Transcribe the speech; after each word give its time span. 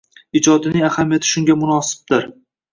ijodining 0.37 0.87
ahamiyati 0.87 1.31
shunga 1.33 1.53
munosibdir. 1.61 2.23